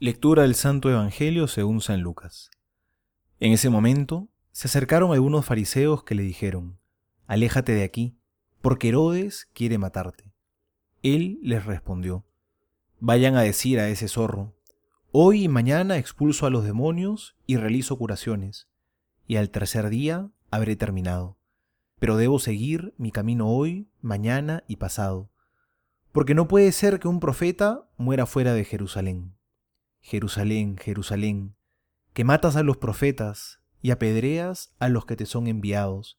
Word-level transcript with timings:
Lectura 0.00 0.42
del 0.44 0.54
Santo 0.54 0.88
Evangelio 0.88 1.48
según 1.48 1.80
San 1.80 2.02
Lucas. 2.02 2.52
En 3.40 3.50
ese 3.50 3.68
momento 3.68 4.28
se 4.52 4.68
acercaron 4.68 5.10
algunos 5.10 5.44
fariseos 5.44 6.04
que 6.04 6.14
le 6.14 6.22
dijeron, 6.22 6.78
Aléjate 7.26 7.72
de 7.72 7.82
aquí, 7.82 8.16
porque 8.60 8.90
Herodes 8.90 9.48
quiere 9.54 9.76
matarte. 9.76 10.32
Él 11.02 11.40
les 11.42 11.66
respondió, 11.66 12.24
Vayan 13.00 13.34
a 13.34 13.42
decir 13.42 13.80
a 13.80 13.88
ese 13.88 14.06
zorro, 14.06 14.54
Hoy 15.10 15.42
y 15.42 15.48
mañana 15.48 15.98
expulso 15.98 16.46
a 16.46 16.50
los 16.50 16.62
demonios 16.62 17.34
y 17.44 17.56
realizo 17.56 17.98
curaciones, 17.98 18.68
y 19.26 19.34
al 19.34 19.50
tercer 19.50 19.88
día 19.88 20.30
habré 20.52 20.76
terminado. 20.76 21.38
Pero 21.98 22.16
debo 22.16 22.38
seguir 22.38 22.94
mi 22.98 23.10
camino 23.10 23.48
hoy, 23.48 23.88
mañana 24.00 24.62
y 24.68 24.76
pasado, 24.76 25.32
porque 26.12 26.36
no 26.36 26.46
puede 26.46 26.70
ser 26.70 27.00
que 27.00 27.08
un 27.08 27.18
profeta 27.18 27.88
muera 27.96 28.26
fuera 28.26 28.54
de 28.54 28.64
Jerusalén. 28.64 29.34
Jerusalén, 30.08 30.78
Jerusalén, 30.78 31.54
que 32.14 32.24
matas 32.24 32.56
a 32.56 32.62
los 32.62 32.78
profetas 32.78 33.60
y 33.82 33.90
apedreas 33.90 34.72
a 34.78 34.88
los 34.88 35.04
que 35.04 35.16
te 35.16 35.26
son 35.26 35.46
enviados. 35.48 36.18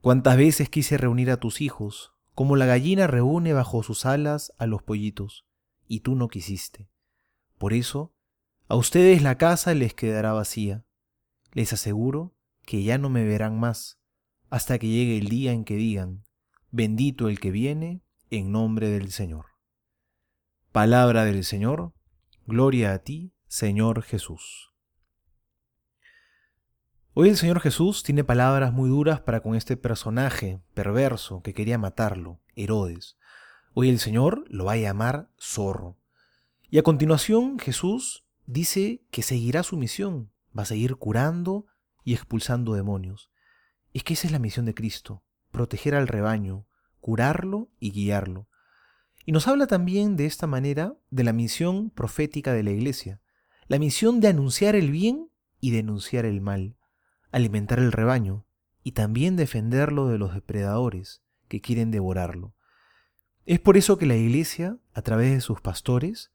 Cuántas 0.00 0.36
veces 0.36 0.70
quise 0.70 0.96
reunir 0.96 1.32
a 1.32 1.38
tus 1.38 1.60
hijos, 1.60 2.14
como 2.36 2.54
la 2.54 2.66
gallina 2.66 3.08
reúne 3.08 3.52
bajo 3.52 3.82
sus 3.82 4.06
alas 4.06 4.52
a 4.58 4.66
los 4.66 4.84
pollitos, 4.84 5.44
y 5.88 6.00
tú 6.00 6.14
no 6.14 6.28
quisiste. 6.28 6.88
Por 7.58 7.72
eso, 7.72 8.14
a 8.68 8.76
ustedes 8.76 9.22
la 9.22 9.36
casa 9.36 9.74
les 9.74 9.92
quedará 9.92 10.32
vacía. 10.32 10.84
Les 11.52 11.72
aseguro 11.72 12.36
que 12.62 12.84
ya 12.84 12.96
no 12.96 13.10
me 13.10 13.24
verán 13.24 13.58
más, 13.58 13.98
hasta 14.50 14.78
que 14.78 14.86
llegue 14.86 15.18
el 15.18 15.28
día 15.28 15.50
en 15.50 15.64
que 15.64 15.74
digan, 15.74 16.22
bendito 16.70 17.28
el 17.28 17.40
que 17.40 17.50
viene 17.50 18.04
en 18.30 18.52
nombre 18.52 18.88
del 18.88 19.10
Señor. 19.10 19.46
Palabra 20.70 21.24
del 21.24 21.42
Señor, 21.42 21.92
Gloria 22.46 22.94
a 22.94 22.98
ti, 22.98 23.32
Señor 23.46 24.02
Jesús. 24.02 24.72
Hoy 27.12 27.28
el 27.28 27.36
Señor 27.36 27.60
Jesús 27.60 28.02
tiene 28.02 28.24
palabras 28.24 28.72
muy 28.72 28.88
duras 28.88 29.20
para 29.20 29.40
con 29.40 29.54
este 29.54 29.76
personaje 29.76 30.60
perverso 30.74 31.42
que 31.42 31.54
quería 31.54 31.78
matarlo, 31.78 32.40
Herodes. 32.56 33.18
Hoy 33.74 33.88
el 33.88 33.98
Señor 34.00 34.44
lo 34.48 34.64
va 34.64 34.72
a 34.72 34.78
llamar 34.78 35.30
zorro. 35.38 35.98
Y 36.70 36.78
a 36.78 36.82
continuación 36.82 37.58
Jesús 37.58 38.24
dice 38.46 39.04
que 39.10 39.22
seguirá 39.22 39.62
su 39.62 39.76
misión, 39.76 40.32
va 40.58 40.62
a 40.62 40.66
seguir 40.66 40.96
curando 40.96 41.66
y 42.04 42.14
expulsando 42.14 42.74
demonios. 42.74 43.30
Es 43.92 44.02
que 44.02 44.14
esa 44.14 44.26
es 44.26 44.32
la 44.32 44.38
misión 44.38 44.66
de 44.66 44.74
Cristo, 44.74 45.22
proteger 45.52 45.94
al 45.94 46.08
rebaño, 46.08 46.66
curarlo 47.00 47.70
y 47.78 47.92
guiarlo. 47.92 48.48
Y 49.30 49.32
nos 49.32 49.46
habla 49.46 49.68
también 49.68 50.16
de 50.16 50.26
esta 50.26 50.48
manera 50.48 50.96
de 51.12 51.22
la 51.22 51.32
misión 51.32 51.90
profética 51.90 52.52
de 52.52 52.64
la 52.64 52.72
Iglesia, 52.72 53.20
la 53.68 53.78
misión 53.78 54.18
de 54.18 54.26
anunciar 54.26 54.74
el 54.74 54.90
bien 54.90 55.30
y 55.60 55.70
denunciar 55.70 56.24
el 56.24 56.40
mal, 56.40 56.74
alimentar 57.30 57.78
el 57.78 57.92
rebaño 57.92 58.44
y 58.82 58.90
también 58.90 59.36
defenderlo 59.36 60.08
de 60.08 60.18
los 60.18 60.34
depredadores 60.34 61.22
que 61.46 61.60
quieren 61.60 61.92
devorarlo. 61.92 62.56
Es 63.46 63.60
por 63.60 63.76
eso 63.76 63.98
que 63.98 64.06
la 64.06 64.16
Iglesia, 64.16 64.78
a 64.94 65.02
través 65.02 65.32
de 65.32 65.40
sus 65.40 65.60
pastores, 65.60 66.32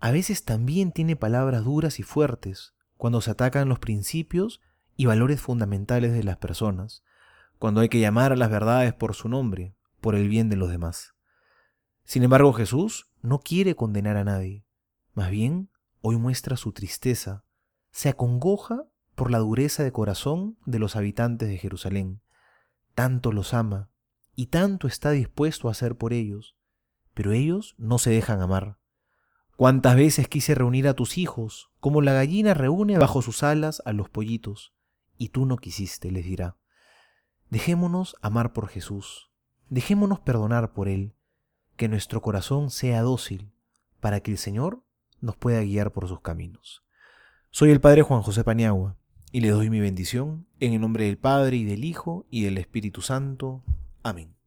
a 0.00 0.10
veces 0.10 0.46
también 0.46 0.90
tiene 0.90 1.16
palabras 1.16 1.64
duras 1.64 1.98
y 1.98 2.02
fuertes 2.02 2.72
cuando 2.96 3.20
se 3.20 3.30
atacan 3.30 3.68
los 3.68 3.78
principios 3.78 4.62
y 4.96 5.04
valores 5.04 5.38
fundamentales 5.38 6.14
de 6.14 6.24
las 6.24 6.38
personas, 6.38 7.02
cuando 7.58 7.82
hay 7.82 7.90
que 7.90 8.00
llamar 8.00 8.32
a 8.32 8.36
las 8.36 8.50
verdades 8.50 8.94
por 8.94 9.14
su 9.14 9.28
nombre, 9.28 9.74
por 10.00 10.14
el 10.14 10.30
bien 10.30 10.48
de 10.48 10.56
los 10.56 10.70
demás. 10.70 11.17
Sin 12.08 12.22
embargo, 12.22 12.54
Jesús 12.54 13.10
no 13.20 13.40
quiere 13.40 13.76
condenar 13.76 14.16
a 14.16 14.24
nadie. 14.24 14.64
Más 15.12 15.30
bien, 15.30 15.68
hoy 16.00 16.16
muestra 16.16 16.56
su 16.56 16.72
tristeza. 16.72 17.44
Se 17.90 18.08
acongoja 18.08 18.84
por 19.14 19.30
la 19.30 19.40
dureza 19.40 19.82
de 19.82 19.92
corazón 19.92 20.56
de 20.64 20.78
los 20.78 20.96
habitantes 20.96 21.50
de 21.50 21.58
Jerusalén. 21.58 22.22
Tanto 22.94 23.30
los 23.30 23.52
ama 23.52 23.90
y 24.34 24.46
tanto 24.46 24.86
está 24.86 25.10
dispuesto 25.10 25.68
a 25.68 25.72
hacer 25.72 25.98
por 25.98 26.14
ellos, 26.14 26.56
pero 27.12 27.32
ellos 27.32 27.74
no 27.76 27.98
se 27.98 28.08
dejan 28.08 28.40
amar. 28.40 28.78
Cuántas 29.58 29.94
veces 29.94 30.28
quise 30.28 30.54
reunir 30.54 30.88
a 30.88 30.94
tus 30.94 31.18
hijos, 31.18 31.70
como 31.78 32.00
la 32.00 32.14
gallina 32.14 32.54
reúne 32.54 32.96
bajo 32.96 33.20
sus 33.20 33.42
alas 33.42 33.82
a 33.84 33.92
los 33.92 34.08
pollitos, 34.08 34.72
y 35.18 35.28
tú 35.28 35.44
no 35.44 35.58
quisiste, 35.58 36.10
les 36.10 36.24
dirá. 36.24 36.56
Dejémonos 37.50 38.16
amar 38.22 38.54
por 38.54 38.68
Jesús, 38.68 39.30
dejémonos 39.68 40.20
perdonar 40.20 40.72
por 40.72 40.88
Él, 40.88 41.17
que 41.78 41.88
nuestro 41.88 42.20
corazón 42.20 42.70
sea 42.70 43.00
dócil 43.00 43.52
para 44.00 44.20
que 44.20 44.32
el 44.32 44.36
Señor 44.36 44.82
nos 45.20 45.36
pueda 45.36 45.62
guiar 45.62 45.92
por 45.92 46.08
sus 46.08 46.20
caminos. 46.20 46.82
Soy 47.50 47.70
el 47.70 47.80
Padre 47.80 48.02
Juan 48.02 48.20
José 48.20 48.44
Paniagua 48.44 48.96
y 49.30 49.40
le 49.40 49.50
doy 49.50 49.70
mi 49.70 49.78
bendición 49.78 50.46
en 50.58 50.74
el 50.74 50.80
nombre 50.80 51.04
del 51.04 51.18
Padre 51.18 51.56
y 51.56 51.64
del 51.64 51.84
Hijo 51.84 52.26
y 52.30 52.42
del 52.42 52.58
Espíritu 52.58 53.00
Santo. 53.00 53.62
Amén. 54.02 54.37